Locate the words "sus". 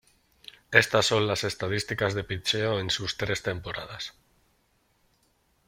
2.89-3.17